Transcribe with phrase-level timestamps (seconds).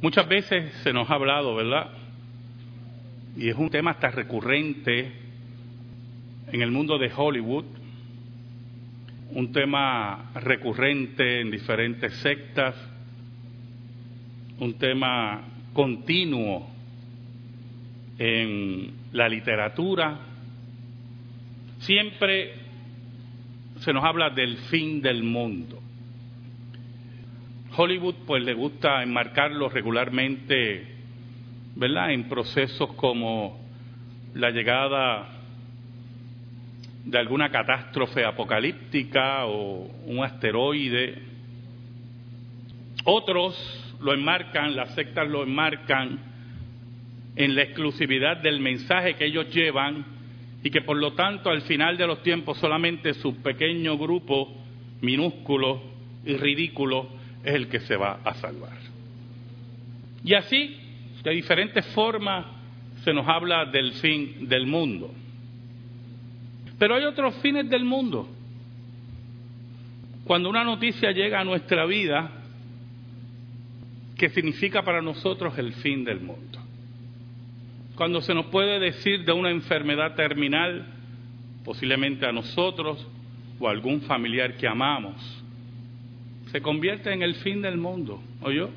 [0.00, 1.90] Muchas veces se nos ha hablado, ¿verdad?
[3.36, 5.10] Y es un tema hasta recurrente
[6.52, 7.64] en el mundo de Hollywood,
[9.32, 12.76] un tema recurrente en diferentes sectas,
[14.60, 15.42] un tema
[15.72, 16.68] continuo
[18.18, 20.16] en la literatura.
[21.80, 22.52] Siempre
[23.80, 25.87] se nos habla del fin del mundo.
[27.80, 30.84] Hollywood pues le gusta enmarcarlo regularmente,
[31.76, 32.10] ¿verdad?
[32.10, 33.56] En procesos como
[34.34, 35.28] la llegada
[37.04, 41.22] de alguna catástrofe apocalíptica o un asteroide.
[43.04, 43.54] Otros
[44.00, 46.18] lo enmarcan, las sectas lo enmarcan
[47.36, 50.04] en la exclusividad del mensaje que ellos llevan
[50.64, 54.52] y que por lo tanto al final de los tiempos solamente su pequeño grupo
[55.00, 55.80] minúsculo
[56.26, 57.17] y ridículo
[57.48, 58.76] es el que se va a salvar.
[60.22, 60.76] Y así,
[61.22, 62.44] de diferentes formas,
[63.04, 65.12] se nos habla del fin del mundo.
[66.78, 68.28] Pero hay otros fines del mundo.
[70.24, 72.30] Cuando una noticia llega a nuestra vida,
[74.16, 76.58] que significa para nosotros el fin del mundo.
[77.94, 80.86] Cuando se nos puede decir de una enfermedad terminal,
[81.64, 83.06] posiblemente a nosotros
[83.58, 85.16] o a algún familiar que amamos,
[86.50, 88.22] se convierte en el fin del mundo,
[88.54, 88.70] yo?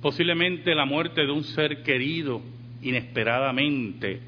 [0.00, 2.42] Posiblemente la muerte de un ser querido
[2.82, 4.20] inesperadamente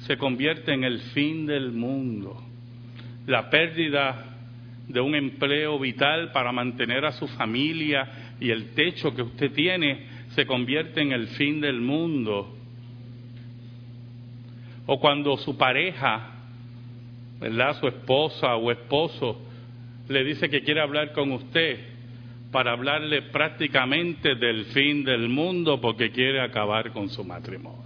[0.00, 2.42] se convierte en el fin del mundo.
[3.26, 4.36] La pérdida
[4.86, 10.06] de un empleo vital para mantener a su familia y el techo que usted tiene
[10.28, 12.54] se convierte en el fin del mundo.
[14.86, 16.34] O cuando su pareja,
[17.40, 17.80] ¿verdad?
[17.80, 19.45] Su esposa o esposo
[20.08, 21.78] le dice que quiere hablar con usted
[22.52, 27.84] para hablarle prácticamente del fin del mundo porque quiere acabar con su matrimonio.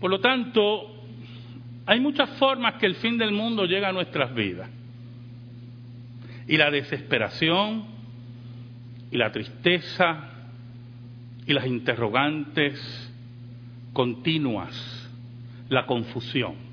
[0.00, 1.00] Por lo tanto,
[1.86, 4.68] hay muchas formas que el fin del mundo llega a nuestras vidas.
[6.46, 7.84] Y la desesperación,
[9.10, 10.30] y la tristeza,
[11.46, 13.12] y las interrogantes
[13.92, 15.08] continuas,
[15.68, 16.69] la confusión.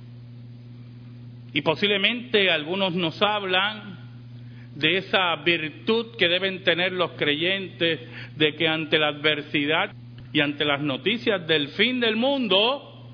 [1.54, 3.98] Y posiblemente algunos nos hablan
[4.76, 8.00] de esa virtud que deben tener los creyentes
[8.36, 9.92] de que ante la adversidad
[10.32, 13.08] y ante las noticias del fin del mundo,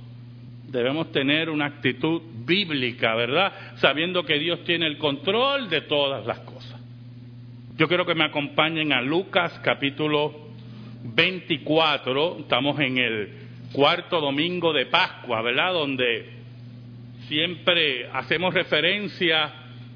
[0.67, 3.53] debemos tener una actitud bíblica, ¿verdad?
[3.77, 6.81] Sabiendo que Dios tiene el control de todas las cosas.
[7.77, 10.49] Yo quiero que me acompañen a Lucas capítulo
[11.03, 13.29] 24, estamos en el
[13.71, 15.73] cuarto domingo de Pascua, ¿verdad?
[15.73, 16.42] Donde
[17.27, 19.53] siempre hacemos referencia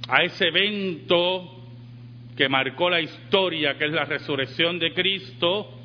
[0.07, 1.53] a ese evento
[2.35, 5.79] que marcó la historia, que es la resurrección de Cristo,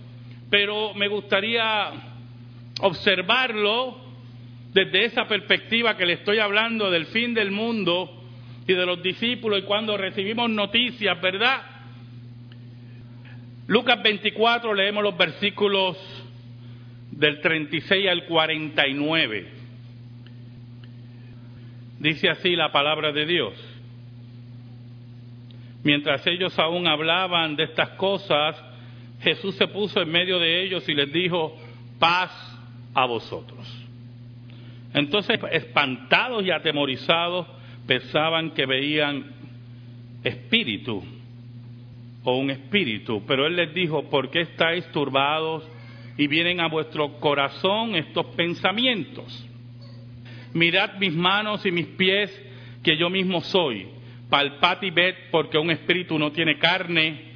[0.50, 1.90] pero me gustaría
[2.80, 3.98] observarlo
[4.72, 8.22] desde esa perspectiva que le estoy hablando del fin del mundo
[8.66, 11.62] y de los discípulos y cuando recibimos noticias, ¿verdad?
[13.66, 15.96] Lucas 24 leemos los versículos
[17.10, 19.61] del 36 al 49.
[22.02, 23.54] Dice así la palabra de Dios.
[25.84, 28.60] Mientras ellos aún hablaban de estas cosas,
[29.20, 31.56] Jesús se puso en medio de ellos y les dijo,
[32.00, 32.32] paz
[32.92, 33.64] a vosotros.
[34.92, 37.46] Entonces, espantados y atemorizados,
[37.86, 39.24] pensaban que veían
[40.24, 41.04] espíritu
[42.24, 43.22] o un espíritu.
[43.28, 45.68] Pero él les dijo, ¿por qué estáis turbados
[46.18, 49.48] y vienen a vuestro corazón estos pensamientos?
[50.54, 52.30] Mirad mis manos y mis pies,
[52.82, 53.86] que yo mismo soy.
[54.28, 57.32] Palpad y ved, porque un espíritu no tiene carne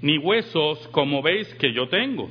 [0.00, 2.28] ni huesos, como veis que yo tengo.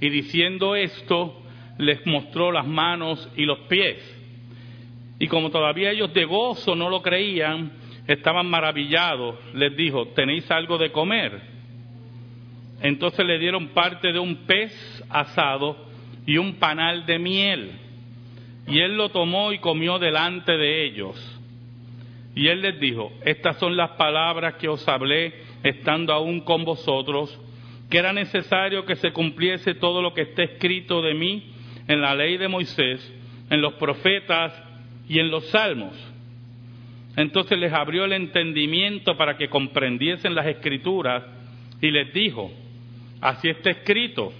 [0.00, 1.42] Y diciendo esto,
[1.78, 3.98] les mostró las manos y los pies.
[5.18, 7.72] Y como todavía ellos de gozo no lo creían,
[8.06, 11.40] estaban maravillados, les dijo, ¿tenéis algo de comer?
[12.80, 15.76] Entonces le dieron parte de un pez asado
[16.24, 17.72] y un panal de miel.
[18.68, 21.38] Y él lo tomó y comió delante de ellos.
[22.34, 27.36] Y él les dijo, estas son las palabras que os hablé estando aún con vosotros,
[27.90, 31.52] que era necesario que se cumpliese todo lo que está escrito de mí
[31.88, 33.12] en la ley de Moisés,
[33.50, 34.52] en los profetas
[35.08, 35.94] y en los salmos.
[37.16, 41.24] Entonces les abrió el entendimiento para que comprendiesen las escrituras
[41.80, 42.52] y les dijo,
[43.20, 44.32] así está escrito,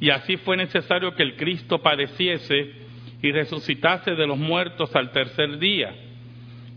[0.00, 2.85] y así fue necesario que el Cristo padeciese
[3.22, 5.94] y resucitase de los muertos al tercer día,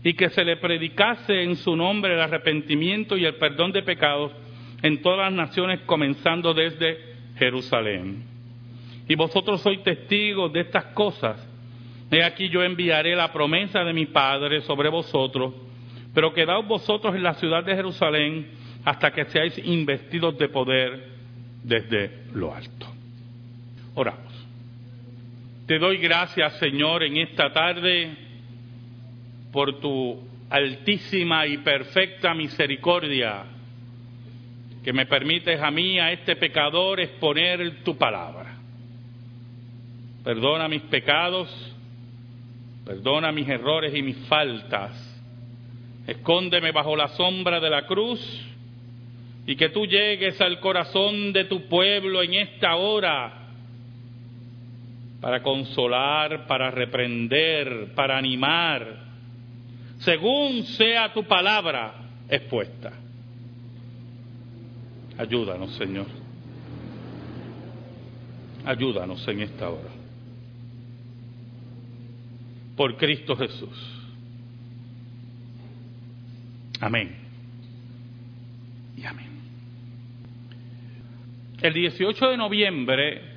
[0.02, 4.32] y que se le predicase en su nombre el arrepentimiento y el perdón de pecados
[4.82, 6.98] en todas las naciones, comenzando desde
[7.36, 8.24] Jerusalén.
[9.08, 11.46] Y vosotros sois testigos de estas cosas.
[12.10, 15.52] He aquí yo enviaré la promesa de mi Padre sobre vosotros,
[16.14, 18.48] pero quedaos vosotros en la ciudad de Jerusalén
[18.84, 21.08] hasta que seáis investidos de poder
[21.62, 22.86] desde lo alto.
[23.94, 24.29] Oramos.
[25.70, 28.10] Te doy gracias, Señor, en esta tarde
[29.52, 30.20] por tu
[30.50, 33.44] altísima y perfecta misericordia
[34.82, 38.56] que me permites a mí, a este pecador, exponer tu palabra.
[40.24, 41.48] Perdona mis pecados,
[42.84, 45.22] perdona mis errores y mis faltas.
[46.04, 48.20] Escóndeme bajo la sombra de la cruz
[49.46, 53.39] y que tú llegues al corazón de tu pueblo en esta hora
[55.20, 59.10] para consolar, para reprender, para animar,
[59.98, 61.94] según sea tu palabra
[62.28, 62.92] expuesta.
[65.18, 66.06] Ayúdanos, Señor.
[68.64, 69.90] Ayúdanos en esta hora.
[72.76, 74.00] Por Cristo Jesús.
[76.80, 77.14] Amén.
[78.96, 79.28] Y amén.
[81.60, 83.29] El 18 de noviembre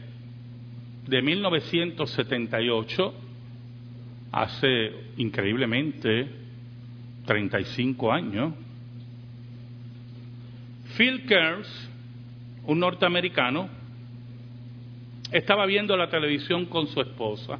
[1.07, 3.13] de 1978,
[4.31, 6.27] hace increíblemente
[7.25, 8.53] 35 años,
[10.97, 11.89] Phil Kearns,
[12.65, 13.69] un norteamericano,
[15.31, 17.59] estaba viendo la televisión con su esposa.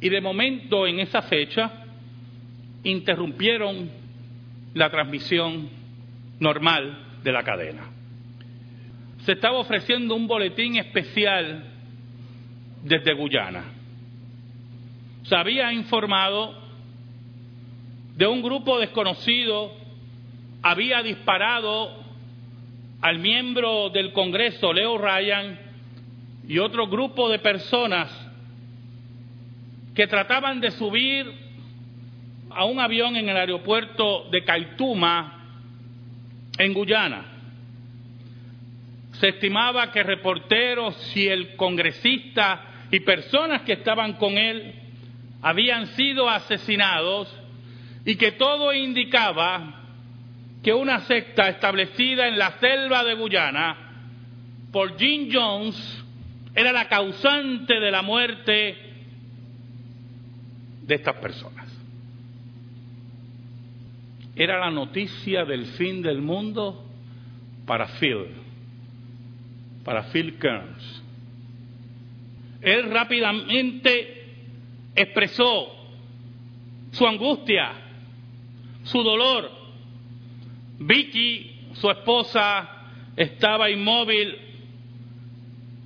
[0.00, 1.84] Y de momento en esa fecha
[2.82, 3.90] interrumpieron
[4.74, 5.70] la transmisión
[6.38, 7.93] normal de la cadena
[9.24, 11.64] se estaba ofreciendo un boletín especial
[12.82, 13.64] desde Guyana.
[15.22, 16.54] Se había informado
[18.16, 19.72] de un grupo desconocido,
[20.62, 22.04] había disparado
[23.00, 25.58] al miembro del Congreso, Leo Ryan,
[26.46, 28.10] y otro grupo de personas
[29.94, 31.32] que trataban de subir
[32.50, 35.46] a un avión en el aeropuerto de Kaituma,
[36.58, 37.33] en Guyana.
[39.20, 44.74] Se estimaba que reporteros y el congresista y personas que estaban con él
[45.40, 47.32] habían sido asesinados
[48.04, 49.82] y que todo indicaba
[50.62, 53.76] que una secta establecida en la selva de Guyana
[54.72, 56.04] por Jim Jones
[56.54, 58.76] era la causante de la muerte
[60.82, 61.68] de estas personas.
[64.34, 66.84] Era la noticia del fin del mundo
[67.66, 68.43] para Phil
[69.84, 71.02] para Phil Kearns.
[72.60, 74.24] Él rápidamente
[74.94, 75.74] expresó
[76.92, 77.72] su angustia,
[78.84, 79.50] su dolor.
[80.78, 82.68] Vicky, su esposa,
[83.16, 84.36] estaba inmóvil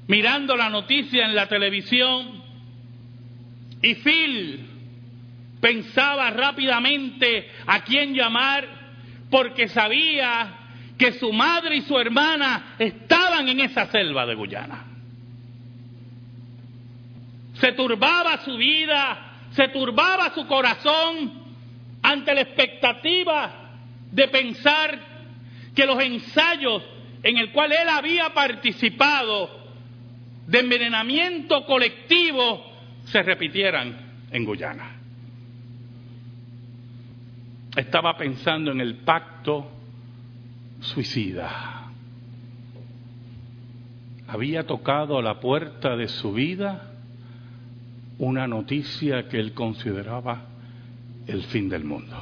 [0.06, 2.43] mirando la noticia en la televisión
[3.83, 4.67] y Phil
[5.61, 8.67] pensaba rápidamente a quién llamar
[9.31, 10.55] porque sabía
[10.97, 14.85] que su madre y su hermana estaban en esa selva de Guyana.
[17.55, 21.32] Se turbaba su vida, se turbaba su corazón
[22.02, 23.50] ante la expectativa
[24.11, 24.99] de pensar
[25.75, 26.83] que los ensayos
[27.23, 29.50] en el cual él había participado
[30.47, 32.64] de envenenamiento colectivo
[33.04, 34.97] se repitieran en Guyana.
[37.76, 39.71] Estaba pensando en el pacto
[40.80, 41.77] suicida.
[44.28, 46.92] Había tocado a la puerta de su vida
[48.18, 50.42] una noticia que él consideraba
[51.26, 52.14] el fin del mundo.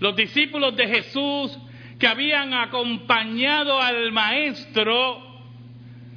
[0.00, 1.58] Los discípulos de Jesús
[1.98, 5.18] que habían acompañado al Maestro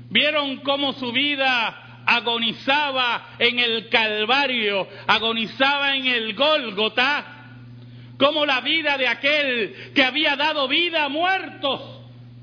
[0.09, 7.25] vieron cómo su vida agonizaba en el Calvario, agonizaba en el Gólgota,
[8.17, 11.94] como la vida de aquel que había dado vida a muertos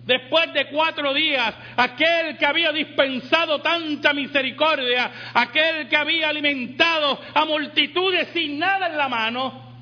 [0.06, 7.44] después de cuatro días, aquel que había dispensado tanta misericordia, aquel que había alimentado a
[7.44, 9.72] multitudes sin nada en la mano,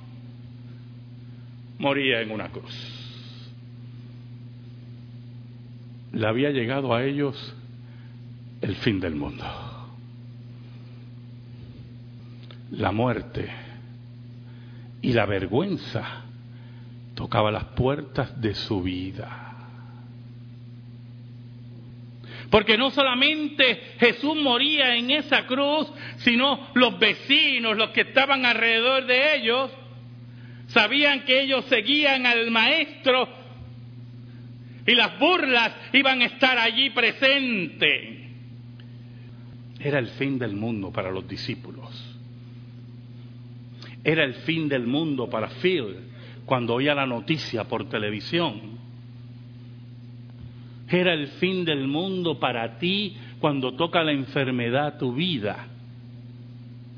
[1.79, 2.99] moría en una cruz.
[6.13, 7.55] Le había llegado a ellos
[8.61, 9.45] el fin del mundo.
[12.73, 13.49] La muerte
[15.03, 16.25] y la vergüenza
[17.15, 19.50] tocaba las puertas de su vida.
[22.51, 25.87] Porque no solamente Jesús moría en esa cruz,
[26.19, 29.71] sino los vecinos, los que estaban alrededor de ellos,
[30.67, 33.29] sabían que ellos seguían al maestro
[34.87, 38.19] y las burlas iban a estar allí presentes.
[39.79, 42.19] Era el fin del mundo para los discípulos.
[44.03, 45.97] Era el fin del mundo para Phil
[46.45, 48.80] cuando oía la noticia por televisión.
[50.91, 55.67] Era el fin del mundo para ti cuando toca la enfermedad tu vida,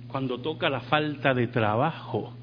[0.08, 2.34] cuando toca la falta de trabajo.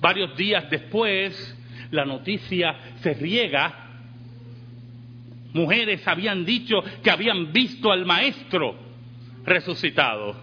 [0.00, 1.56] Varios días después,
[1.90, 3.86] la noticia se riega.
[5.52, 8.76] Mujeres habían dicho que habían visto al maestro
[9.44, 10.36] resucitado.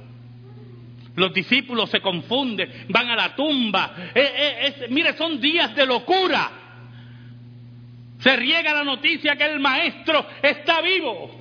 [1.16, 3.96] Los discípulos se confunden, van a la tumba.
[4.14, 6.52] Eh, eh, mire, son días de locura.
[8.20, 11.32] Se riega la noticia que el maestro está vivo.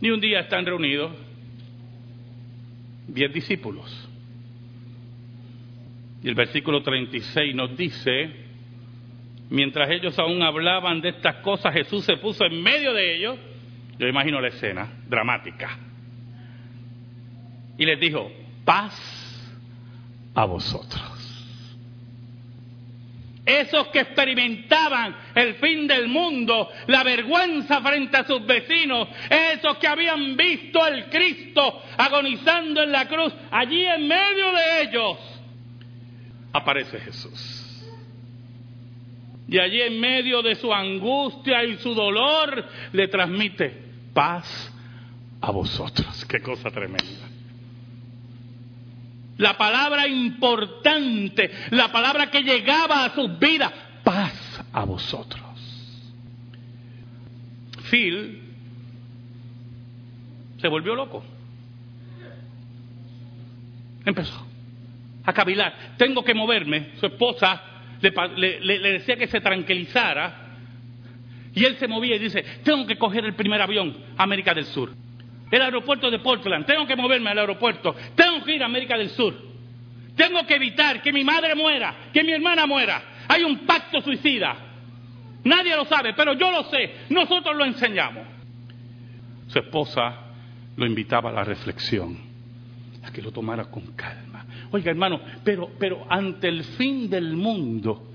[0.00, 1.12] Ni un día están reunidos
[3.08, 4.08] diez discípulos.
[6.22, 8.30] Y el versículo 36 nos dice,
[9.50, 13.38] mientras ellos aún hablaban de estas cosas, Jesús se puso en medio de ellos.
[13.98, 15.78] Yo imagino la escena dramática
[17.76, 18.30] y les dijo,
[18.64, 18.94] paz
[20.34, 21.13] a vosotros.
[23.46, 29.86] Esos que experimentaban el fin del mundo, la vergüenza frente a sus vecinos, esos que
[29.86, 35.18] habían visto al Cristo agonizando en la cruz, allí en medio de ellos
[36.52, 37.60] aparece Jesús.
[39.46, 43.76] Y allí en medio de su angustia y su dolor le transmite
[44.14, 44.72] paz
[45.42, 46.24] a vosotros.
[46.24, 47.33] Qué cosa tremenda
[49.38, 53.72] la palabra importante, la palabra que llegaba a sus vidas,
[54.02, 55.42] paz a vosotros.
[57.90, 58.40] Phil
[60.60, 61.24] se volvió loco.
[64.04, 64.46] Empezó
[65.24, 65.94] a cavilar.
[65.96, 66.92] Tengo que moverme.
[67.00, 67.60] Su esposa
[68.00, 70.42] le, decía que se tranquilizara.
[71.54, 75.03] Y él se movía y dice, tengo que coger el primer avión América del Sur
[75.50, 79.10] el aeropuerto de Portland, tengo que moverme al aeropuerto, tengo que ir a América del
[79.10, 79.34] Sur,
[80.16, 83.02] tengo que evitar que mi madre muera, que mi hermana muera.
[83.28, 84.56] Hay un pacto suicida.
[85.44, 88.26] Nadie lo sabe, pero yo lo sé, nosotros lo enseñamos.
[89.48, 90.14] Su esposa
[90.76, 92.16] lo invitaba a la reflexión,
[93.02, 94.46] a que lo tomara con calma.
[94.70, 98.10] Oiga, hermano, pero, pero ante el fin del mundo,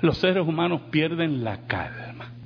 [0.00, 2.37] los seres humanos pierden la calma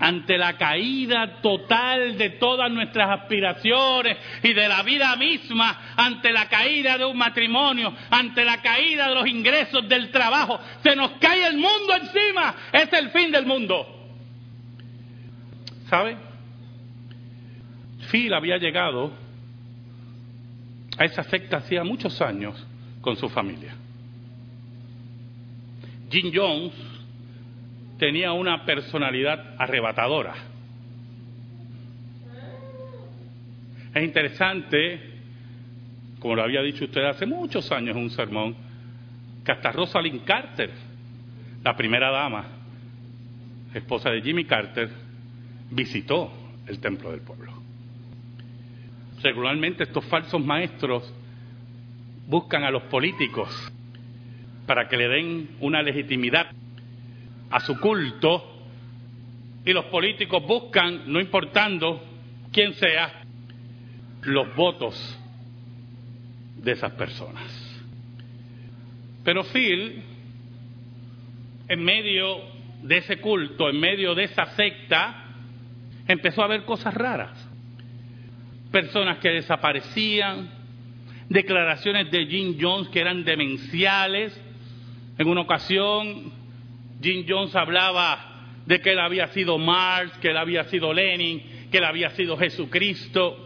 [0.00, 6.48] ante la caída total de todas nuestras aspiraciones y de la vida misma, ante la
[6.48, 11.46] caída de un matrimonio, ante la caída de los ingresos del trabajo, se nos cae
[11.46, 13.86] el mundo encima, es el fin del mundo.
[15.88, 16.16] ¿Sabe?
[18.10, 19.12] Phil había llegado
[20.96, 22.66] a esa secta hacía muchos años
[23.02, 23.74] con su familia.
[26.10, 26.72] Jim Jones
[28.00, 30.32] tenía una personalidad arrebatadora.
[33.94, 35.00] Es interesante,
[36.18, 38.56] como lo había dicho usted hace muchos años en un sermón,
[39.44, 40.70] que hasta Rosalind Carter,
[41.62, 42.46] la primera dama,
[43.74, 44.88] esposa de Jimmy Carter,
[45.70, 46.32] visitó
[46.66, 47.52] el templo del pueblo.
[49.22, 51.12] Regularmente estos falsos maestros
[52.26, 53.50] buscan a los políticos
[54.66, 56.46] para que le den una legitimidad
[57.50, 58.60] a su culto
[59.64, 62.02] y los políticos buscan, no importando
[62.52, 63.22] quién sea,
[64.22, 65.18] los votos
[66.56, 67.70] de esas personas.
[69.24, 70.02] Pero Phil,
[71.68, 72.38] en medio
[72.82, 75.24] de ese culto, en medio de esa secta,
[76.08, 77.48] empezó a ver cosas raras.
[78.70, 80.50] Personas que desaparecían,
[81.28, 84.38] declaraciones de Jim Jones que eran demenciales.
[85.18, 86.39] En una ocasión
[87.00, 88.30] Jim Jones hablaba
[88.66, 92.36] de que él había sido Marx, que él había sido Lenin, que él había sido
[92.36, 93.36] Jesucristo.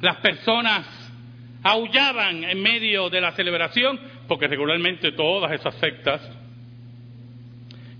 [0.00, 0.86] Las personas
[1.62, 3.98] aullaban en medio de la celebración,
[4.28, 6.20] porque regularmente todas esas sectas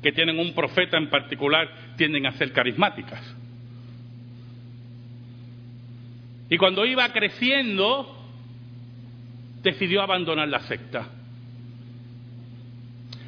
[0.03, 3.37] que tienen un profeta en particular tienden a ser carismáticas.
[6.51, 8.19] Y cuando iba creciendo,
[9.63, 11.09] decidió abandonar la secta.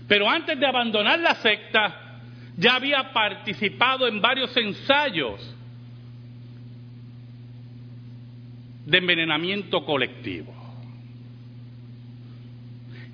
[0.06, 2.20] Pero antes de abandonar la secta,
[2.56, 5.54] ya había participado en varios ensayos
[8.86, 10.54] de envenenamiento colectivo.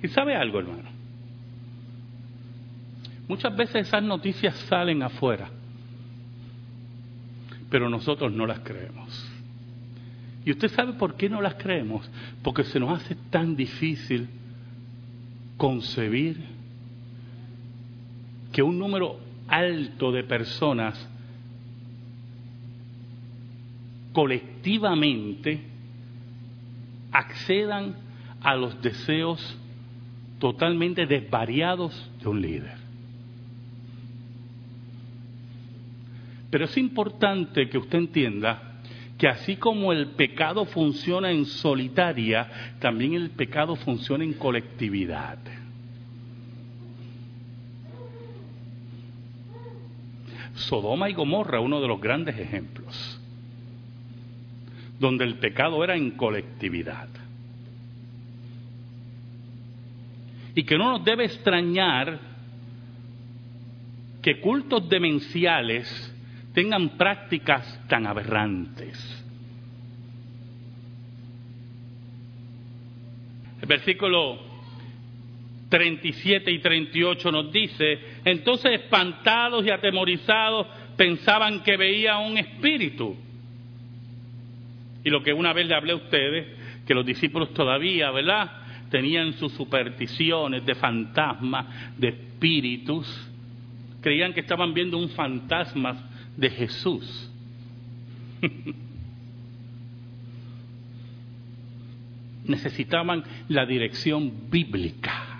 [0.03, 0.89] ¿Y sabe algo, hermano?
[3.27, 5.49] Muchas veces esas noticias salen afuera,
[7.69, 9.31] pero nosotros no las creemos.
[10.43, 12.09] ¿Y usted sabe por qué no las creemos?
[12.43, 14.27] Porque se nos hace tan difícil
[15.55, 16.50] concebir
[18.51, 19.17] que un número
[19.47, 21.09] alto de personas
[24.13, 25.61] colectivamente
[27.11, 27.95] accedan
[28.41, 29.57] a los deseos
[30.39, 32.81] totalmente desvariados de un líder.
[36.49, 38.81] Pero es importante que usted entienda
[39.17, 45.37] que así como el pecado funciona en solitaria, también el pecado funciona en colectividad.
[50.61, 53.19] Sodoma y Gomorra, uno de los grandes ejemplos,
[54.99, 57.09] donde el pecado era en colectividad.
[60.53, 62.19] Y que no nos debe extrañar
[64.21, 66.15] que cultos demenciales
[66.53, 69.23] tengan prácticas tan aberrantes.
[73.61, 74.50] El versículo
[75.71, 83.15] 37 y 38 nos dice, entonces espantados y atemorizados pensaban que veía un espíritu.
[85.03, 86.45] Y lo que una vez le hablé a ustedes,
[86.85, 88.51] que los discípulos todavía, ¿verdad?
[88.89, 91.65] Tenían sus supersticiones de fantasmas,
[91.97, 93.07] de espíritus,
[94.01, 97.31] creían que estaban viendo un fantasma de Jesús.
[102.43, 105.30] Necesitaban la dirección bíblica,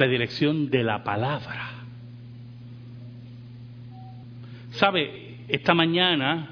[0.00, 1.70] la dirección de la palabra.
[4.72, 5.44] ¿Sabe?
[5.48, 6.48] Esta mañana,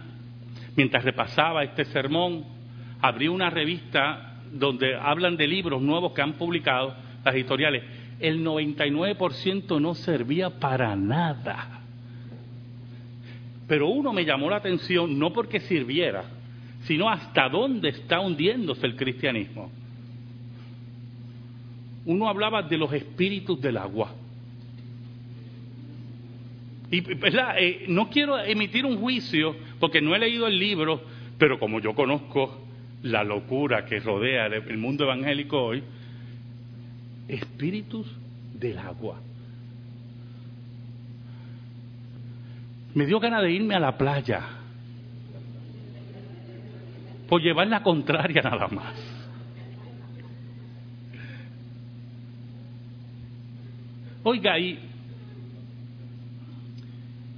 [0.77, 2.45] mientras repasaba este sermón,
[3.01, 7.85] abrí una revista donde hablan de libros nuevos que han publicado las editoriales.
[8.21, 11.79] El 99% no servía para nada
[13.69, 16.25] pero uno me llamó la atención no porque sirviera,
[16.85, 19.71] sino hasta dónde está hundiéndose el cristianismo.
[22.09, 24.13] Uno hablaba de los espíritus del agua.
[26.91, 31.01] Y eh, no quiero emitir un juicio porque no he leído el libro,
[31.39, 32.67] pero como yo conozco
[33.05, 35.85] la locura que rodea el mundo evangélico hoy,
[37.29, 38.07] espíritus
[38.59, 39.21] del agua.
[42.99, 44.41] me dio ganas de irme a la playa.
[47.29, 49.08] Por llevar la contraria nada más.
[54.29, 54.79] Oiga, y,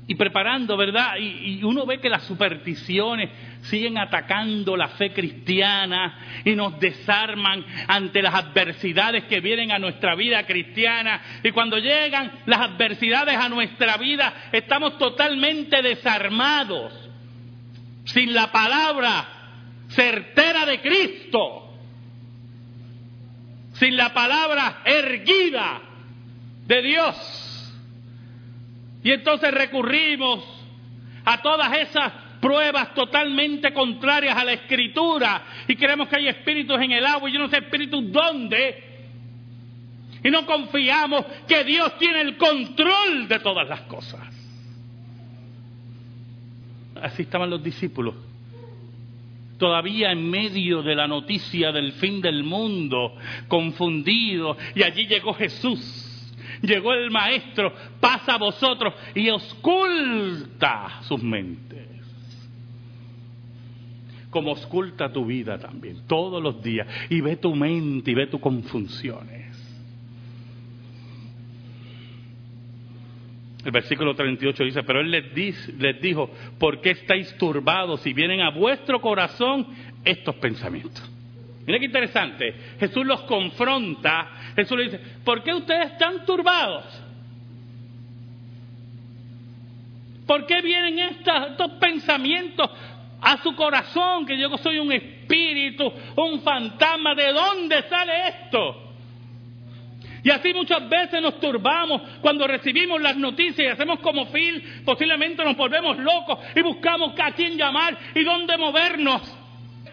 [0.08, 1.16] y preparando, ¿verdad?
[1.18, 3.30] y uno ve que las supersticiones,
[3.62, 10.14] siguen atacando la fe cristiana y nos desarman ante las adversidades que vienen a nuestra
[10.14, 11.20] vida cristiana.
[11.42, 16.92] Y cuando llegan las adversidades a nuestra vida, estamos totalmente desarmados,
[18.04, 19.28] sin la palabra
[19.88, 21.74] certera de Cristo,
[23.74, 25.82] sin la palabra erguida
[26.70, 27.72] de Dios.
[29.02, 30.44] Y entonces recurrimos
[31.24, 36.92] a todas esas pruebas totalmente contrarias a la escritura y creemos que hay espíritus en
[36.92, 38.84] el agua y yo no sé espíritus dónde.
[40.22, 44.20] Y no confiamos que Dios tiene el control de todas las cosas.
[47.02, 48.14] Así estaban los discípulos.
[49.58, 53.16] Todavía en medio de la noticia del fin del mundo,
[53.48, 56.09] confundidos, y allí llegó Jesús
[56.62, 61.90] llegó el maestro, pasa a vosotros y osculta sus mentes
[64.30, 68.40] como oculta tu vida también, todos los días, y ve tu mente y ve tus
[68.40, 69.40] confusiones.
[73.64, 78.40] El versículo 38 dice, pero él les, les dijo, ¿por qué estáis turbados si vienen
[78.40, 79.66] a vuestro corazón
[80.02, 81.10] estos pensamientos?
[81.70, 86.84] Mira qué interesante, Jesús los confronta, Jesús le dice, ¿por qué ustedes están turbados?
[90.26, 92.70] ¿Por qué vienen estos pensamientos
[93.20, 97.14] a su corazón que yo soy un espíritu, un fantasma.
[97.14, 98.86] ¿De dónde sale esto?
[100.24, 105.44] Y así muchas veces nos turbamos cuando recibimos las noticias y hacemos como Phil, posiblemente
[105.44, 109.36] nos volvemos locos y buscamos a quién llamar y dónde movernos.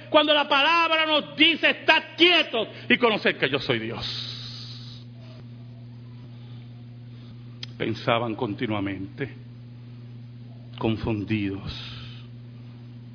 [0.09, 5.05] Cuando la palabra nos dice, estad quietos y conocer que yo soy Dios.
[7.77, 9.33] Pensaban continuamente,
[10.77, 11.97] confundidos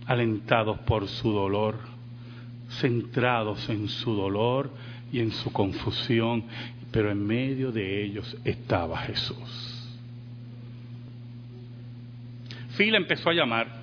[0.07, 1.79] alentados por su dolor,
[2.81, 4.71] centrados en su dolor
[5.13, 6.45] y en su confusión,
[6.91, 9.89] pero en medio de ellos estaba Jesús.
[12.77, 13.82] Phil empezó a llamar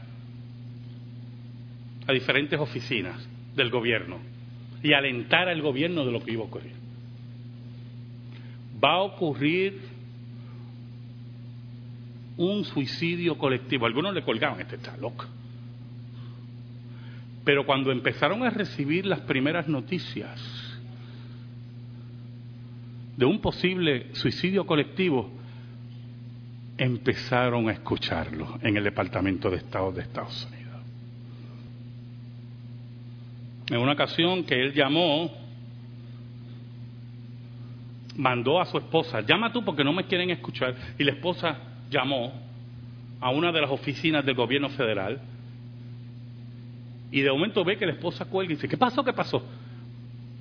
[2.09, 3.23] a diferentes oficinas
[3.55, 4.17] del gobierno
[4.81, 6.73] y alentar al gobierno de lo que iba a ocurrir.
[8.83, 9.79] Va a ocurrir
[12.35, 13.85] un suicidio colectivo.
[13.85, 15.25] Algunos le colgaban, este está loco.
[17.45, 20.41] Pero cuando empezaron a recibir las primeras noticias
[23.17, 25.29] de un posible suicidio colectivo,
[26.75, 30.58] empezaron a escucharlo en el Departamento de Estado de Estados Unidos.
[33.69, 35.31] En una ocasión que él llamó,
[38.15, 41.57] mandó a su esposa, llama tú porque no me quieren escuchar, y la esposa
[41.89, 42.33] llamó
[43.21, 45.21] a una de las oficinas del gobierno federal
[47.11, 49.03] y de momento ve que la esposa cuelga y dice, ¿qué pasó?
[49.03, 49.43] ¿Qué pasó?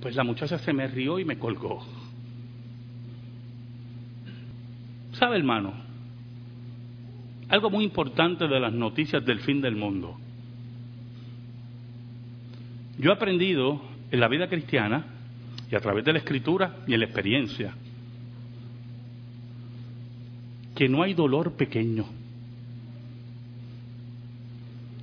[0.01, 1.85] Pues la muchacha se me rió y me colgó.
[5.13, 5.73] ¿Sabe, hermano?
[7.49, 10.17] Algo muy importante de las noticias del fin del mundo.
[12.99, 13.81] Yo he aprendido
[14.11, 15.05] en la vida cristiana
[15.71, 17.75] y a través de la escritura y en la experiencia
[20.79, 22.07] que no hay dolor pequeño.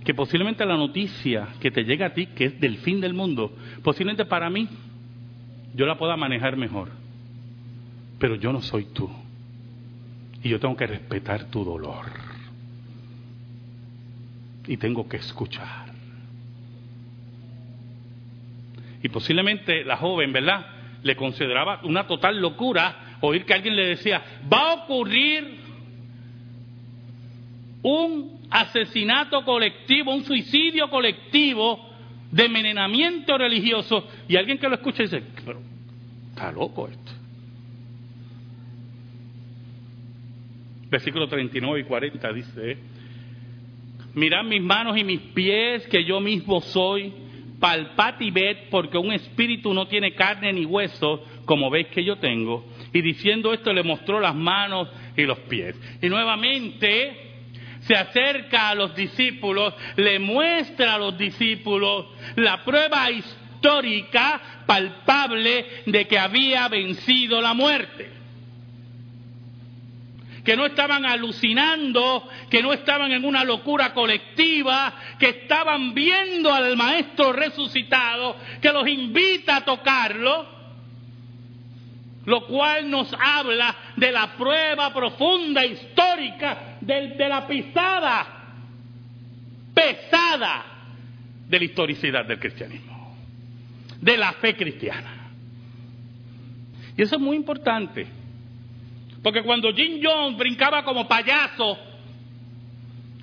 [0.06, 3.52] Que posiblemente la noticia que te llega a ti, que es del fin del mundo,
[3.84, 4.70] posiblemente para mí,
[5.74, 6.92] yo la pueda manejar mejor.
[8.20, 9.10] Pero yo no soy tú.
[10.42, 12.06] Y yo tengo que respetar tu dolor.
[14.68, 15.85] Y tengo que escuchar.
[19.06, 20.66] Y posiblemente la joven, ¿verdad?
[21.04, 24.20] Le consideraba una total locura oír que alguien le decía,
[24.52, 25.60] va a ocurrir
[27.84, 31.88] un asesinato colectivo, un suicidio colectivo
[32.32, 35.62] de envenenamiento religioso y alguien que lo escucha dice, pero
[36.30, 37.12] está loco esto.
[40.90, 42.78] Versículo 39 y 40 dice,
[44.16, 47.14] mirad mis manos y mis pies que yo mismo soy,
[47.60, 52.18] palpad y ved porque un espíritu no tiene carne ni hueso como veis que yo
[52.18, 52.66] tengo.
[52.94, 55.76] Y diciendo esto le mostró las manos y los pies.
[56.02, 57.26] Y nuevamente
[57.82, 66.08] se acerca a los discípulos, le muestra a los discípulos la prueba histórica, palpable, de
[66.08, 68.25] que había vencido la muerte.
[70.46, 76.78] Que no estaban alucinando, que no estaban en una locura colectiva, que estaban viendo al
[76.78, 80.56] Maestro resucitado, que los invita a tocarlo
[82.26, 88.28] lo cual nos habla de la prueba profunda histórica de, la pisada
[89.74, 90.66] pesada
[91.48, 93.16] de la historicidad del cristianismo,
[94.02, 95.30] de la fe cristiana.
[96.98, 98.08] Y eso es muy importante,
[99.26, 101.80] porque cuando Jim Jones brincaba como payaso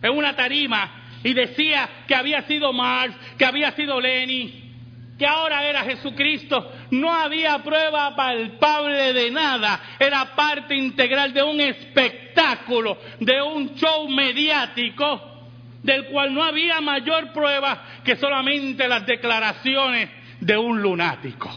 [0.03, 5.65] en una tarima y decía que había sido Marx, que había sido Lenin, que ahora
[5.65, 13.41] era Jesucristo, no había prueba palpable de nada, era parte integral de un espectáculo, de
[13.41, 15.45] un show mediático,
[15.85, 20.11] del cual no había mayor prueba que solamente las declaraciones
[20.41, 21.49] de un lunático.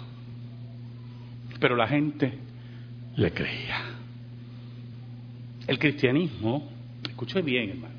[1.59, 2.37] Pero la gente
[3.15, 3.94] le creía.
[5.67, 6.69] El cristianismo,
[7.07, 7.95] escuche bien hermano,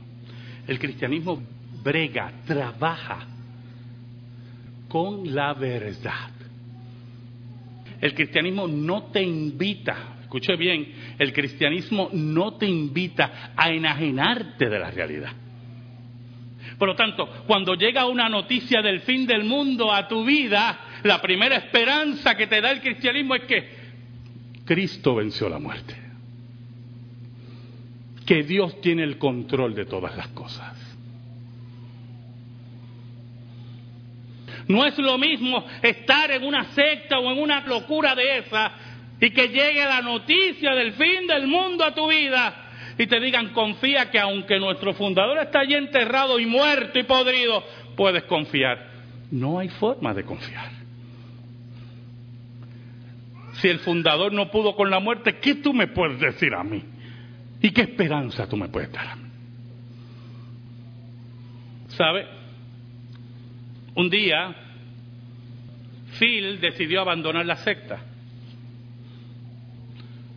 [0.66, 1.42] el cristianismo
[1.82, 3.26] brega, trabaja
[4.88, 6.30] con la verdad.
[8.00, 14.78] El cristianismo no te invita, escuche bien, el cristianismo no te invita a enajenarte de
[14.78, 15.32] la realidad.
[16.78, 21.22] Por lo tanto, cuando llega una noticia del fin del mundo a tu vida, la
[21.22, 23.68] primera esperanza que te da el cristianismo es que
[24.64, 26.05] Cristo venció la muerte.
[28.26, 30.86] Que Dios tiene el control de todas las cosas.
[34.68, 38.72] No es lo mismo estar en una secta o en una locura de esa
[39.20, 42.66] y que llegue la noticia del fin del mundo a tu vida
[42.98, 47.62] y te digan confía que aunque nuestro fundador está allí enterrado y muerto y podrido,
[47.96, 48.90] puedes confiar.
[49.30, 50.70] No hay forma de confiar.
[53.54, 56.82] Si el fundador no pudo con la muerte, ¿qué tú me puedes decir a mí?
[57.60, 59.16] ¿Y qué esperanza tú me puedes dar?
[61.88, 62.26] ¿Sabe?
[63.94, 64.54] Un día,
[66.18, 68.00] Phil decidió abandonar la secta.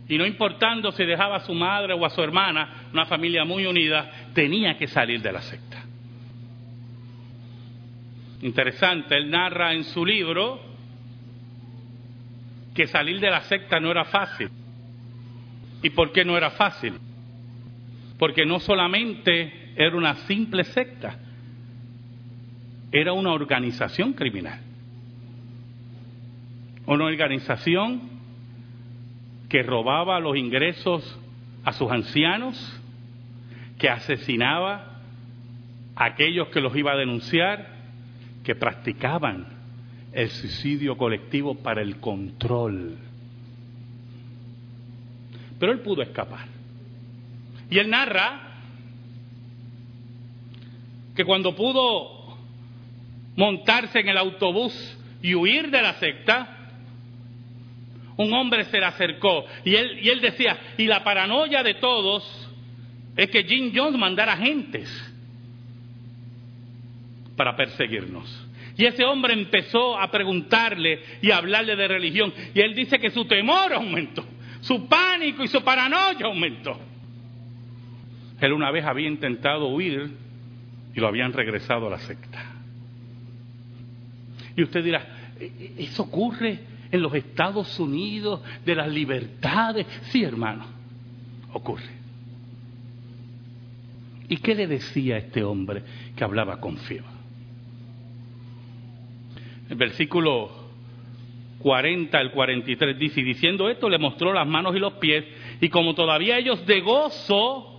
[0.08, 3.66] Y no importando si dejaba a su madre o a su hermana, una familia muy
[3.66, 5.84] unida, tenía que salir de la secta.
[8.42, 10.60] Interesante, él narra en su libro
[12.74, 14.48] que salir de la secta no era fácil.
[15.82, 16.94] ¿Y por qué no era fácil?
[18.20, 21.16] Porque no solamente era una simple secta,
[22.92, 24.60] era una organización criminal.
[26.84, 28.02] Una organización
[29.48, 31.18] que robaba los ingresos
[31.64, 32.82] a sus ancianos,
[33.78, 35.00] que asesinaba
[35.96, 37.68] a aquellos que los iba a denunciar,
[38.44, 39.46] que practicaban
[40.12, 42.98] el suicidio colectivo para el control.
[45.58, 46.59] Pero él pudo escapar.
[47.70, 48.48] Y él narra
[51.14, 52.36] que cuando pudo
[53.36, 56.56] montarse en el autobús y huir de la secta,
[58.16, 62.50] un hombre se le acercó y él, y él decía, y la paranoia de todos
[63.16, 64.88] es que Jim Jones mandara agentes
[67.36, 68.46] para perseguirnos.
[68.76, 72.32] Y ese hombre empezó a preguntarle y a hablarle de religión.
[72.54, 74.24] Y él dice que su temor aumentó,
[74.60, 76.89] su pánico y su paranoia aumentó.
[78.40, 80.10] Él una vez había intentado huir
[80.94, 82.42] y lo habían regresado a la secta.
[84.56, 86.58] Y usted dirá, ¿e-, e-, ¿eso ocurre
[86.90, 89.86] en los Estados Unidos de las libertades?
[90.10, 90.66] Sí, hermano,
[91.52, 92.00] ocurre.
[94.28, 95.82] ¿Y qué le decía a este hombre
[96.16, 97.08] que hablaba con fiebre?
[99.68, 100.50] El versículo
[101.60, 105.24] 40 al 43 dice, y diciendo esto le mostró las manos y los pies,
[105.60, 107.69] y como todavía ellos de gozo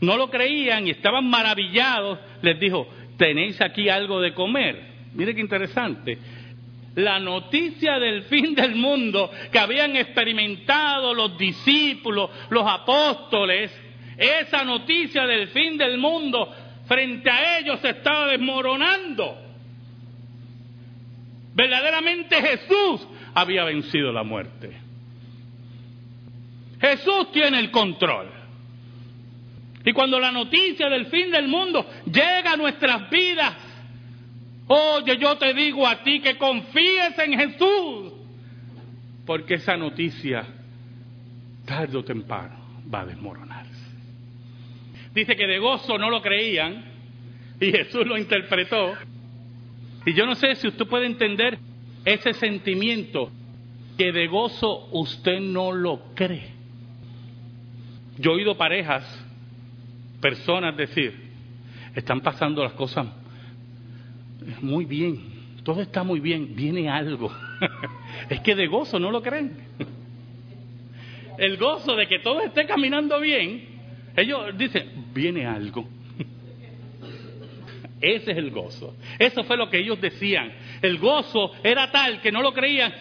[0.00, 4.80] no lo creían y estaban maravillados, les dijo, tenéis aquí algo de comer.
[5.14, 6.18] Mire qué interesante.
[6.94, 13.70] La noticia del fin del mundo que habían experimentado los discípulos, los apóstoles,
[14.16, 16.52] esa noticia del fin del mundo
[16.86, 19.36] frente a ellos se estaba desmoronando.
[21.54, 24.72] Verdaderamente Jesús había vencido la muerte.
[26.80, 28.37] Jesús tiene el control.
[29.88, 33.54] Y cuando la noticia del fin del mundo llega a nuestras vidas,
[34.66, 38.12] oye, yo te digo a ti que confíes en Jesús,
[39.24, 40.46] porque esa noticia,
[41.64, 43.86] tarde o temprano, va a desmoronarse.
[45.14, 46.84] Dice que de gozo no lo creían
[47.58, 48.92] y Jesús lo interpretó.
[50.04, 51.58] Y yo no sé si usted puede entender
[52.04, 53.32] ese sentimiento
[53.96, 56.52] que de gozo usted no lo cree.
[58.18, 59.24] Yo he oído parejas,
[60.20, 61.14] personas decir,
[61.94, 63.06] están pasando las cosas
[64.60, 65.20] muy bien,
[65.62, 67.32] todo está muy bien, viene algo.
[68.28, 69.56] es que de gozo no lo creen.
[71.38, 73.78] El gozo de que todo esté caminando bien
[74.18, 75.86] ellos dicen, viene algo.
[78.00, 78.96] Ese es el gozo.
[79.16, 80.52] Eso fue lo que ellos decían.
[80.82, 82.92] El gozo era tal que no lo creían.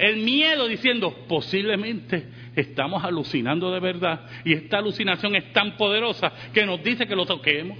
[0.00, 4.22] El miedo diciendo, posiblemente estamos alucinando de verdad.
[4.46, 7.76] Y esta alucinación es tan poderosa que nos dice que lo toquemos.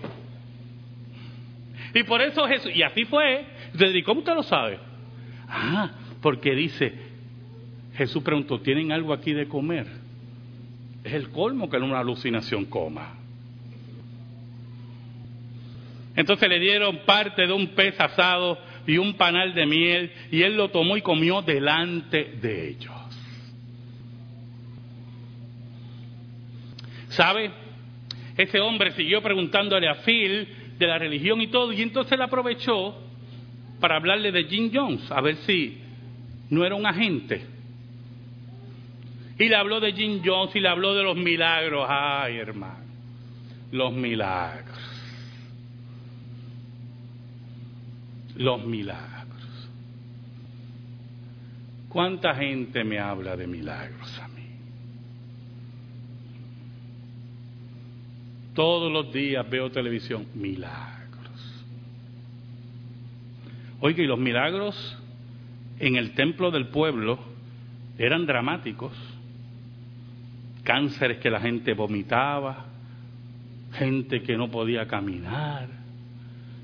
[1.95, 3.47] Y por eso Jesús, y así fue.
[3.73, 4.79] ¿Y cómo usted lo sabe?
[5.49, 6.93] Ah, porque dice,
[7.95, 9.87] Jesús preguntó, ¿tienen algo aquí de comer?
[11.03, 13.15] Es el colmo que en una alucinación coma.
[16.17, 20.57] Entonces le dieron parte de un pez asado y un panal de miel y él
[20.57, 22.95] lo tomó y comió delante de ellos.
[27.11, 27.51] ¿Sabe?
[28.37, 32.97] Ese hombre siguió preguntándole a Phil de la religión y todo y entonces él aprovechó
[33.81, 35.79] para hablarle de Jim Jones, a ver si
[36.51, 37.61] no era un agente
[39.41, 41.87] y le habló de Jim Jones y le habló de los milagros.
[41.89, 42.85] Ay, hermano,
[43.73, 44.70] los milagros.
[48.41, 49.69] Los milagros.
[51.91, 54.47] ¿Cuánta gente me habla de milagros a mí?
[58.55, 61.65] Todos los días veo televisión, milagros.
[63.81, 64.99] Oiga, y los milagros
[65.79, 67.19] en el templo del pueblo
[67.99, 68.95] eran dramáticos
[70.65, 72.65] cánceres que la gente vomitaba,
[73.73, 75.80] gente que no podía caminar,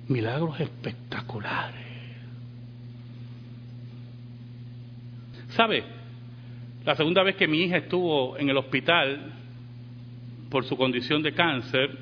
[0.08, 1.86] milagros espectaculares.
[5.50, 5.84] ¿Sabe?
[6.84, 9.32] La segunda vez que mi hija estuvo en el hospital
[10.50, 11.98] por su condición de cáncer,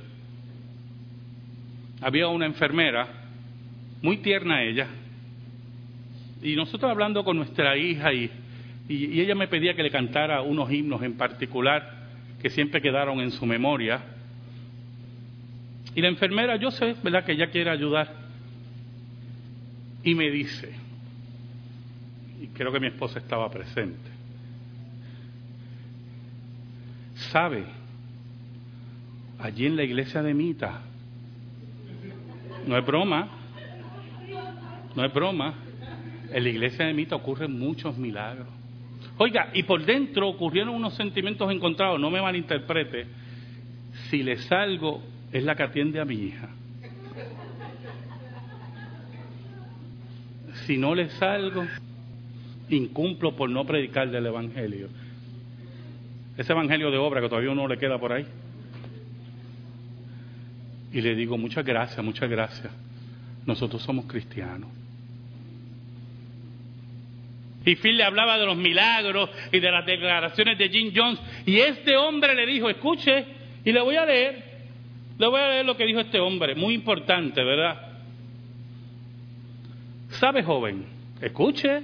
[2.00, 3.08] había una enfermera,
[4.02, 4.88] muy tierna ella,
[6.42, 8.30] y nosotros hablando con nuestra hija y
[8.88, 12.04] y, ella me pedía que le cantara unos himnos en particular
[12.40, 14.02] que siempre quedaron en su memoria.
[15.94, 18.12] Y la enfermera, yo sé, ¿verdad?, que ella quiere ayudar.
[20.02, 20.72] Y me dice,
[22.40, 24.11] y creo que mi esposa estaba presente.
[27.14, 27.64] ¿Sabe?
[29.38, 30.83] Allí en la iglesia de Mita,
[32.66, 33.28] no es broma,
[34.94, 35.54] no es broma,
[36.33, 38.48] en la iglesia de Mita ocurren muchos milagros.
[39.18, 43.07] Oiga, y por dentro ocurrieron unos sentimientos encontrados, no me malinterprete,
[44.11, 46.48] si le salgo es la que atiende a mi hija.
[50.66, 51.66] Si no le salgo,
[52.70, 54.88] incumplo por no predicar del Evangelio.
[56.37, 58.26] Ese Evangelio de obra que todavía no le queda por ahí.
[60.92, 62.72] Y le digo, muchas gracias, muchas gracias.
[63.46, 64.70] Nosotros somos cristianos.
[67.66, 71.18] Y Phil le hablaba de los milagros y de las declaraciones de Jim Jones.
[71.46, 73.24] Y este hombre le dijo, escuche,
[73.64, 74.53] y le voy a leer,
[75.18, 77.81] le voy a leer lo que dijo este hombre, muy importante, ¿verdad?
[80.11, 80.87] ¿Sabe, joven?
[81.20, 81.83] Escuche.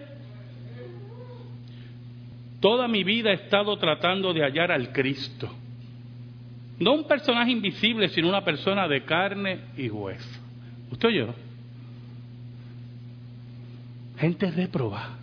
[2.60, 5.50] Toda mi vida he estado tratando de hallar al Cristo.
[6.78, 10.40] No un personaje invisible, sino una persona de carne y hueso.
[10.90, 11.34] ¿Usted oyó?
[14.18, 15.20] Gente reprobada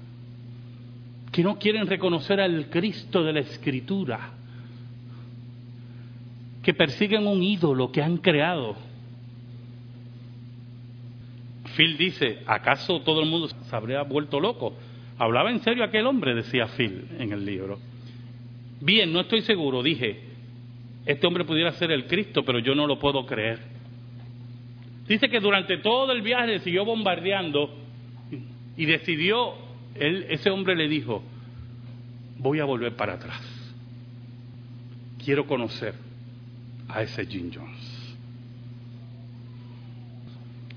[1.32, 4.32] que no quieren reconocer al Cristo de la Escritura,
[6.68, 8.76] que persiguen un ídolo que han creado.
[11.78, 14.74] Phil dice, ¿acaso todo el mundo se habría vuelto loco?
[15.18, 16.36] ¿Hablaba en serio aquel hombre?
[16.36, 17.80] Decía Phil en el libro.
[18.82, 20.20] Bien, no estoy seguro, dije,
[21.06, 23.60] este hombre pudiera ser el Cristo, pero yo no lo puedo creer.
[25.08, 27.74] Dice que durante todo el viaje siguió bombardeando
[28.76, 29.54] y decidió
[29.96, 31.24] ese hombre le dijo,
[32.40, 33.42] voy a volver para atrás.
[35.24, 36.07] Quiero conocer
[36.90, 37.98] a ese Jim Jones.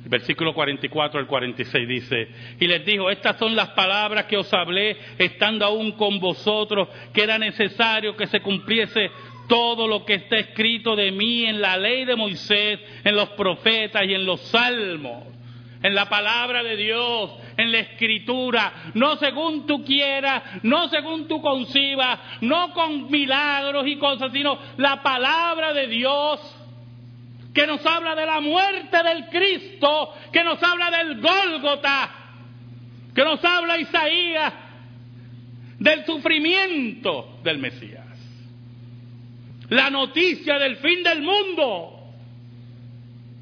[0.02, 4.52] El versículo 44 al 46 dice, y les dijo, estas son las palabras que os
[4.52, 9.10] hablé estando aún con vosotros, que era necesario que se cumpliese
[9.46, 14.02] todo lo que está escrito de mí en la ley de Moisés, en los profetas
[14.06, 15.30] y en los salmos
[15.82, 21.40] en la palabra de Dios, en la escritura, no según tú quieras, no según tú
[21.40, 26.56] concibas, no con milagros y cosas, sino la palabra de Dios
[27.52, 32.10] que nos habla de la muerte del Cristo, que nos habla del Gólgota,
[33.14, 34.52] que nos habla Isaías
[35.78, 38.06] del sufrimiento del Mesías.
[39.68, 41.99] La noticia del fin del mundo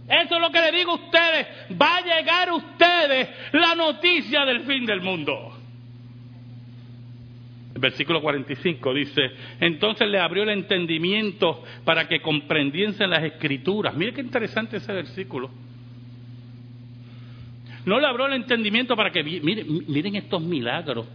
[0.08, 1.46] eso es lo que le digo a ustedes.
[1.80, 5.54] Va a llegar a ustedes la noticia del fin del mundo.
[7.74, 9.20] El versículo 45 dice,
[9.60, 13.94] entonces le abrió el entendimiento para que comprendiesen las escrituras.
[13.94, 15.50] Mire qué interesante ese versículo.
[17.84, 21.06] No le abrió el entendimiento para que miren, miren estos milagros.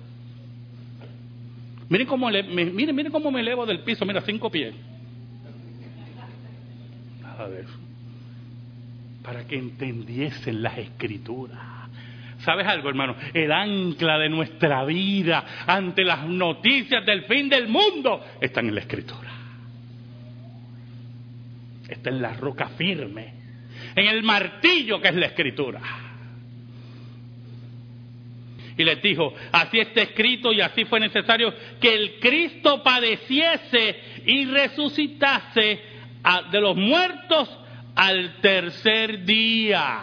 [1.89, 4.73] Miren cómo, le, miren, miren cómo me elevo del piso, mira, cinco pies.
[7.21, 7.83] Nada de eso
[9.23, 11.59] para que entendiesen las escrituras.
[12.39, 13.15] ¿Sabes algo, hermano?
[13.33, 18.81] El ancla de nuestra vida ante las noticias del fin del mundo está en la
[18.81, 19.31] escritura.
[21.87, 23.33] Está en la roca firme,
[23.95, 25.81] en el martillo que es la escritura.
[28.75, 34.45] Y les dijo, así está escrito y así fue necesario que el Cristo padeciese y
[34.45, 35.79] resucitase
[36.51, 37.49] de los muertos
[38.03, 40.01] al tercer día.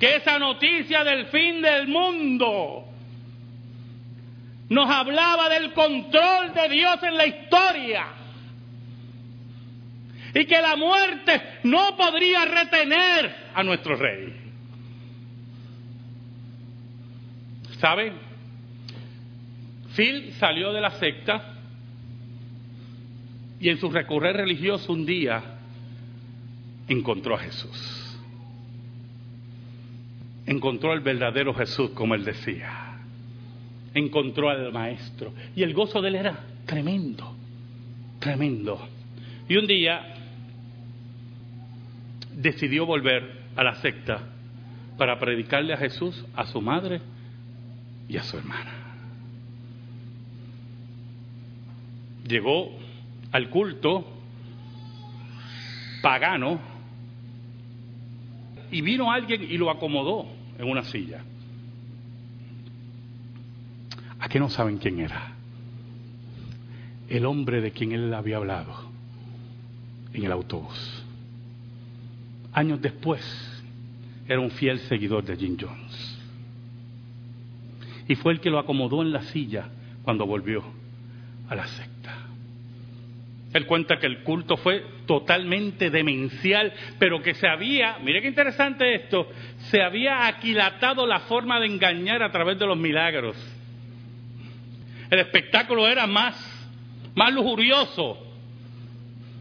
[0.00, 2.86] Que esa noticia del fin del mundo
[4.68, 8.06] nos hablaba del control de Dios en la historia.
[10.34, 14.34] Y que la muerte no podría retener a nuestro rey.
[17.78, 18.12] ¿Sabe?
[19.94, 21.54] Phil salió de la secta
[23.60, 25.49] y en su recorrer religioso un día
[26.90, 28.18] encontró a Jesús.
[30.44, 32.98] Encontró al verdadero Jesús, como él decía.
[33.94, 35.32] Encontró al Maestro.
[35.54, 37.36] Y el gozo de él era tremendo,
[38.18, 38.88] tremendo.
[39.48, 40.14] Y un día
[42.34, 44.22] decidió volver a la secta
[44.98, 47.00] para predicarle a Jesús, a su madre
[48.08, 48.72] y a su hermana.
[52.26, 52.76] Llegó
[53.30, 54.04] al culto
[56.02, 56.69] pagano
[58.70, 60.26] y vino alguien y lo acomodó
[60.58, 61.22] en una silla.
[64.18, 65.34] ¿A qué no saben quién era?
[67.08, 68.90] El hombre de quien él había hablado
[70.12, 71.04] en el autobús.
[72.52, 73.22] Años después,
[74.28, 76.18] era un fiel seguidor de Jim Jones.
[78.06, 79.68] y fue el que lo acomodó en la silla
[80.02, 80.64] cuando volvió
[81.48, 82.19] a la secta.
[83.52, 88.94] Él cuenta que el culto fue totalmente demencial, pero que se había, mire qué interesante
[88.94, 89.28] esto,
[89.70, 93.36] se había aquilatado la forma de engañar a través de los milagros.
[95.10, 96.36] El espectáculo era más,
[97.16, 98.18] más lujurioso,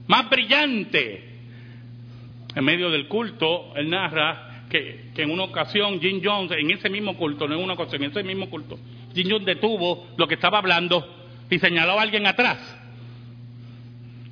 [0.08, 1.26] más brillante.
[2.56, 6.90] En medio del culto, él narra que, que en una ocasión Jim Jones, en ese
[6.90, 8.80] mismo culto, no en una ocasión, en ese mismo culto,
[9.14, 12.79] Jim Jones detuvo lo que estaba hablando y señaló a alguien atrás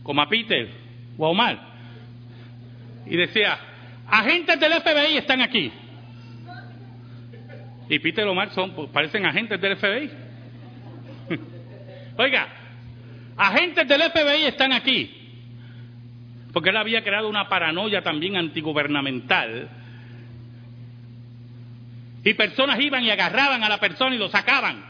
[0.08, 0.70] como a Peter
[1.18, 1.60] o a Omar,
[3.05, 3.60] y decía,
[4.08, 5.70] agentes del FBI están aquí.
[7.89, 10.12] Y Peter y Omar son, parecen agentes del FBI.
[12.18, 12.47] Oiga,
[13.36, 15.14] agentes del FBI están aquí.
[16.53, 19.70] Porque él había creado una paranoia también antigubernamental.
[22.24, 24.84] Y personas iban y agarraban a la persona y lo sacaban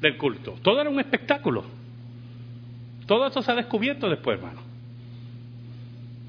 [0.00, 0.56] del culto.
[0.62, 1.83] Todo era un espectáculo.
[3.06, 4.62] Todo eso se ha descubierto después, hermano.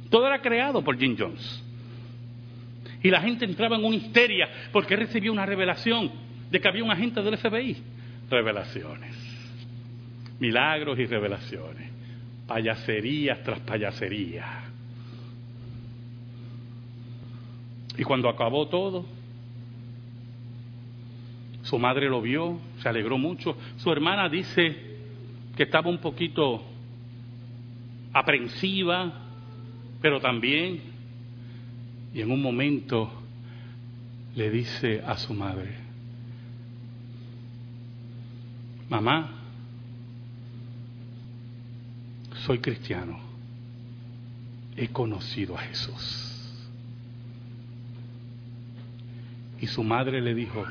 [0.09, 1.63] Todo era creado por Jim Jones.
[3.01, 6.11] Y la gente entraba en una histeria porque recibió una revelación
[6.49, 7.77] de que había un agente del FBI.
[8.29, 9.15] Revelaciones.
[10.39, 11.91] Milagros y revelaciones.
[12.47, 14.65] Payaserías tras payaserías.
[17.97, 19.05] Y cuando acabó todo,
[21.61, 23.57] su madre lo vio, se alegró mucho.
[23.77, 24.94] Su hermana dice
[25.55, 26.61] que estaba un poquito
[28.13, 29.11] aprensiva,
[30.01, 30.81] pero también,
[32.13, 33.11] y en un momento
[34.35, 35.75] le dice a su madre,
[38.89, 39.31] mamá,
[42.45, 43.19] soy cristiano,
[44.75, 46.31] he conocido a Jesús.
[49.61, 50.63] Y su madre le dijo,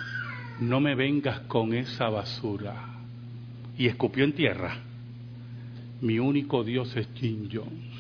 [0.61, 2.94] no me vengas con esa basura
[3.77, 4.77] y escupió en tierra.
[6.01, 7.95] Mi único Dios es Jim Jones.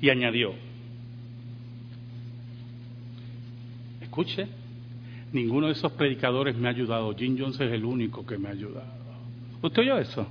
[0.00, 0.54] Y añadió,
[4.00, 4.48] escuche,
[5.32, 8.52] ninguno de esos predicadores me ha ayudado, Jim Jones es el único que me ha
[8.52, 8.92] ayudado.
[9.62, 10.26] ¿Usted oyó eso?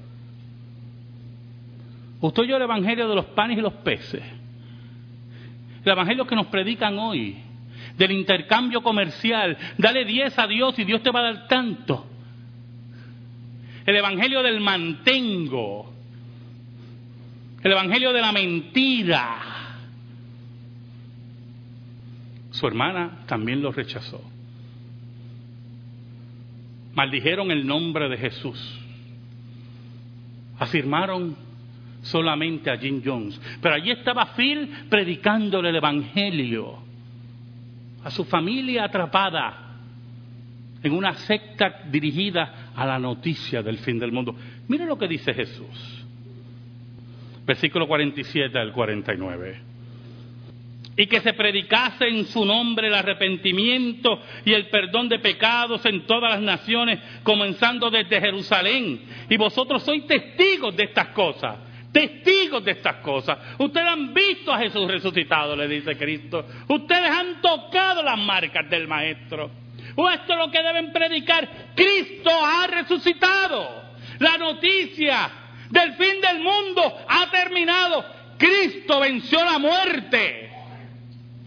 [2.21, 4.23] ¿Usted oyó el Evangelio de los panes y los peces?
[5.83, 7.35] El Evangelio que nos predican hoy,
[7.97, 12.12] del intercambio comercial, dale 10 a Dios y Dios te va a dar tanto
[13.85, 15.93] el evangelio del mantengo,
[17.61, 19.37] el evangelio de la mentira.
[22.51, 24.21] Su hermana también lo rechazó.
[26.93, 28.79] Maldijeron el nombre de Jesús.
[30.59, 31.35] Afirmaron
[32.03, 33.41] solamente a Jim Jones.
[33.61, 36.77] Pero allí estaba Phil predicándole el Evangelio
[38.03, 39.62] a su familia atrapada
[40.83, 44.35] en una secta dirigida a la noticia del fin del mundo.
[44.67, 46.05] Mire lo que dice Jesús.
[47.45, 49.73] Versículo 47 al 49.
[50.95, 56.05] Y que se predicase en su nombre el arrepentimiento y el perdón de pecados en
[56.05, 59.01] todas las naciones, comenzando desde Jerusalén.
[59.29, 61.57] Y vosotros sois testigos de estas cosas
[61.93, 63.37] testigos de estas cosas.
[63.59, 66.43] Ustedes han visto a Jesús resucitado, le dice Cristo.
[66.67, 69.62] Ustedes han tocado las marcas del Maestro.
[69.95, 71.47] O esto es lo que deben predicar.
[71.75, 73.83] Cristo ha resucitado.
[74.19, 75.29] La noticia
[75.69, 78.05] del fin del mundo ha terminado.
[78.37, 80.51] Cristo venció la muerte.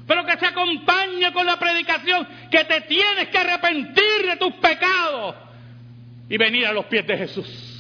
[0.07, 5.35] Pero que se acompañe con la predicación que te tienes que arrepentir de tus pecados
[6.29, 7.73] y venir a los pies de Jesús.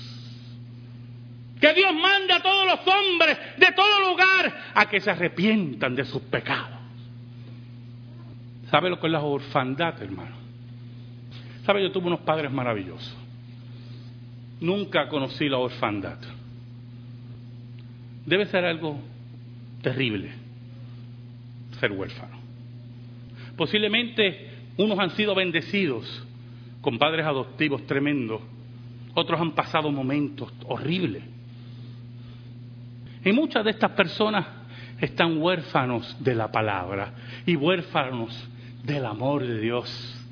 [1.60, 6.04] Que Dios mande a todos los hombres de todo lugar a que se arrepientan de
[6.04, 6.76] sus pecados.
[8.70, 10.45] ¿Sabe lo que es la orfandad, hermano?
[11.66, 11.82] ¿Sabe?
[11.82, 13.16] Yo tuve unos padres maravillosos.
[14.60, 16.16] Nunca conocí la orfandad.
[18.24, 18.98] Debe ser algo
[19.82, 20.46] terrible
[21.78, 22.36] ser huérfano.
[23.56, 26.26] Posiblemente unos han sido bendecidos
[26.80, 28.40] con padres adoptivos tremendos,
[29.14, 31.22] otros han pasado momentos horribles.
[33.24, 34.46] Y muchas de estas personas
[35.00, 37.12] están huérfanos de la palabra
[37.44, 38.48] y huérfanos
[38.84, 40.25] del amor de Dios.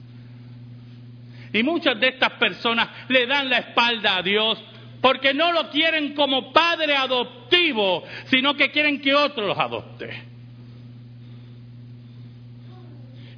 [1.54, 4.62] Y muchas de estas personas le dan la espalda a Dios
[5.00, 10.10] porque no lo quieren como padre adoptivo, sino que quieren que otro los adopte.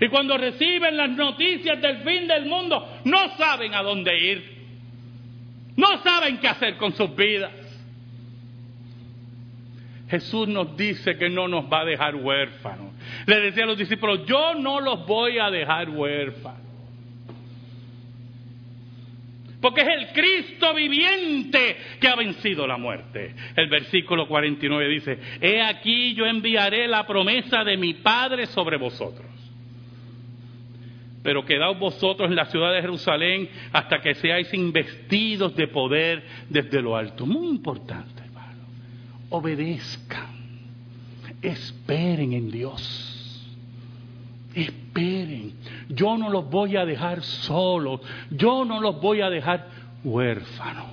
[0.00, 4.56] Y cuando reciben las noticias del fin del mundo, no saben a dónde ir.
[5.76, 7.52] No saben qué hacer con sus vidas.
[10.08, 12.92] Jesús nos dice que no nos va a dejar huérfanos.
[13.26, 16.65] Le decía a los discípulos, yo no los voy a dejar huérfanos.
[19.60, 23.34] Porque es el Cristo viviente que ha vencido la muerte.
[23.56, 29.26] El versículo 49 dice, He aquí yo enviaré la promesa de mi Padre sobre vosotros.
[31.22, 36.80] Pero quedaos vosotros en la ciudad de Jerusalén hasta que seáis investidos de poder desde
[36.80, 37.26] lo alto.
[37.26, 38.62] Muy importante, hermano.
[39.30, 40.36] Obedezcan.
[41.42, 43.15] Esperen en Dios.
[44.56, 45.52] Esperen.
[45.90, 48.00] Yo no los voy a dejar solos.
[48.30, 49.68] Yo no los voy a dejar
[50.02, 50.86] huérfanos.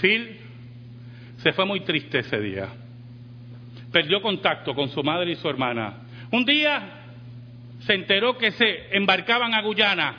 [0.00, 0.36] Phil
[1.38, 2.68] se fue muy triste ese día.
[3.90, 6.02] Perdió contacto con su madre y su hermana.
[6.30, 6.90] Un día
[7.80, 10.14] se enteró que se embarcaban a Guyana.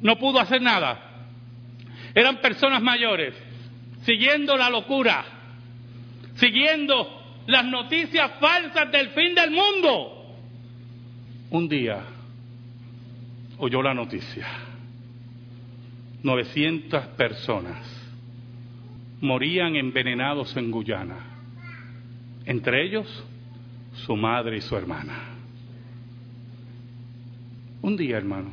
[0.00, 1.08] No pudo hacer nada.
[2.14, 3.34] Eran personas mayores,
[4.02, 5.24] siguiendo la locura,
[6.34, 10.36] siguiendo las noticias falsas del fin del mundo.
[11.50, 12.02] Un día
[13.58, 14.46] oyó la noticia.
[16.22, 18.00] 900 personas
[19.20, 21.16] morían envenenados en Guyana.
[22.44, 23.24] Entre ellos,
[24.06, 25.30] su madre y su hermana.
[27.82, 28.50] Un día, hermano,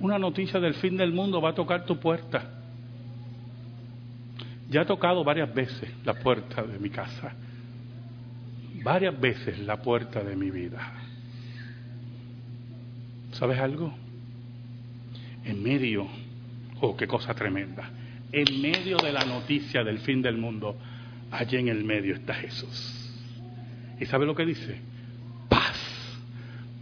[0.00, 2.63] una noticia del fin del mundo va a tocar tu puerta.
[4.74, 7.32] Ya he tocado varias veces la puerta de mi casa,
[8.82, 10.80] varias veces la puerta de mi vida.
[13.30, 13.94] ¿Sabes algo?
[15.44, 16.08] En medio,
[16.80, 17.88] oh, qué cosa tremenda,
[18.32, 20.76] en medio de la noticia del fin del mundo,
[21.30, 23.14] allí en el medio está Jesús.
[24.00, 24.80] ¿Y sabe lo que dice?
[25.48, 26.18] Paz,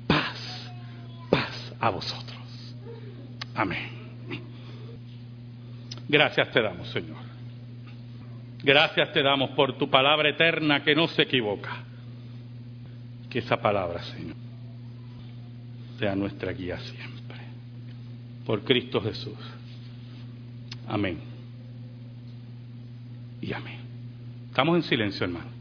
[0.07, 0.73] paz,
[1.29, 2.75] paz a vosotros.
[3.55, 3.91] Amén.
[6.09, 7.32] Gracias te damos, Señor.
[8.63, 11.83] Gracias te damos por tu palabra eterna que no se equivoca.
[13.29, 14.37] Que esa palabra, Señor,
[15.99, 17.39] sea nuestra guía siempre.
[18.47, 19.39] Por Cristo Jesús.
[20.87, 21.19] Amén.
[23.41, 23.81] Y amén.
[24.49, 25.52] Estamos en silencio, hermano.